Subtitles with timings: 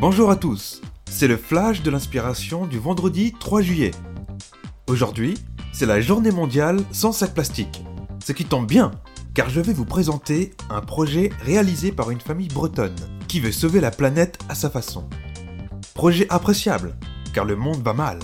[0.00, 3.90] Bonjour à tous, c'est le flash de l'inspiration du vendredi 3 juillet.
[4.86, 5.36] Aujourd'hui,
[5.72, 7.82] c'est la journée mondiale sans sac plastique.
[8.24, 8.92] Ce qui tombe bien,
[9.34, 12.94] car je vais vous présenter un projet réalisé par une famille bretonne
[13.26, 15.08] qui veut sauver la planète à sa façon.
[15.94, 16.96] Projet appréciable,
[17.34, 18.20] car le monde va mal.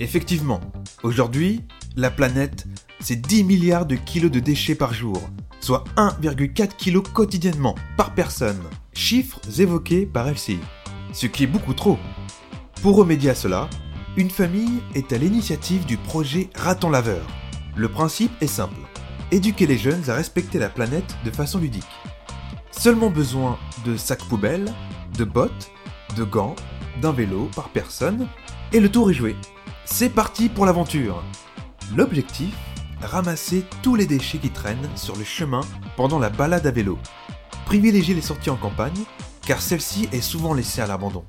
[0.00, 0.62] Effectivement,
[1.02, 1.66] aujourd'hui,
[1.96, 2.66] la planète,
[2.98, 5.20] c'est 10 milliards de kilos de déchets par jour,
[5.60, 8.62] soit 1,4 kg quotidiennement par personne.
[8.94, 10.60] Chiffres évoqués par LCI.
[11.12, 11.98] Ce qui est beaucoup trop.
[12.82, 13.68] Pour remédier à cela,
[14.16, 17.26] une famille est à l'initiative du projet Raton Laveur.
[17.76, 18.80] Le principe est simple
[19.30, 21.84] éduquer les jeunes à respecter la planète de façon ludique.
[22.70, 24.72] Seulement besoin de sacs poubelles,
[25.16, 25.70] de bottes,
[26.16, 26.56] de gants,
[27.00, 28.26] d'un vélo par personne,
[28.72, 29.36] et le tour est joué.
[29.84, 31.22] C'est parti pour l'aventure
[31.96, 32.54] L'objectif
[33.02, 35.62] Ramasser tous les déchets qui traînent sur le chemin
[35.96, 36.98] pendant la balade à vélo.
[37.64, 39.04] Privilégier les sorties en campagne,
[39.50, 41.24] car celle-ci est souvent laissée à l'abandon.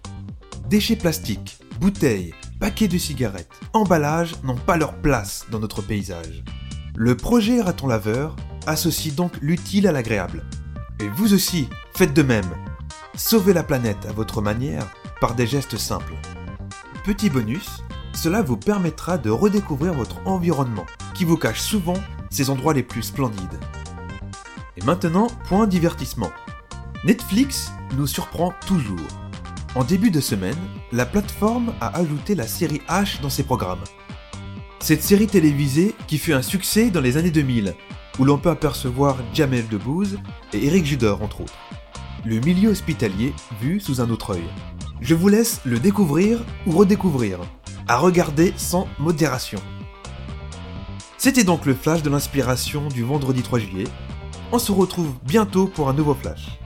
[0.70, 6.44] Déchets plastiques, bouteilles, paquets de cigarettes, emballages n'ont pas leur place dans notre paysage.
[6.96, 8.36] Le projet Raton Laveur
[8.68, 10.46] associe donc l'utile à l'agréable.
[11.00, 12.46] Et vous aussi, faites de même.
[13.16, 14.86] Sauvez la planète à votre manière
[15.20, 16.14] par des gestes simples.
[17.04, 17.82] Petit bonus,
[18.14, 21.98] cela vous permettra de redécouvrir votre environnement, qui vous cache souvent
[22.30, 23.60] ses endroits les plus splendides.
[24.78, 26.30] Et maintenant, point divertissement.
[27.04, 29.00] Netflix nous surprend toujours.
[29.74, 30.58] En début de semaine,
[30.92, 33.84] la plateforme a ajouté la série H dans ses programmes.
[34.80, 37.74] Cette série télévisée qui fut un succès dans les années 2000,
[38.20, 40.20] où l'on peut apercevoir Jamel Debbouze
[40.54, 41.58] et Eric Judor entre autres.
[42.24, 44.48] Le milieu hospitalier vu sous un autre œil.
[45.02, 47.40] Je vous laisse le découvrir ou redécouvrir,
[47.88, 49.60] à regarder sans modération.
[51.18, 53.88] C'était donc le flash de l'inspiration du vendredi 3 juillet.
[54.52, 56.60] On se retrouve bientôt pour un nouveau flash.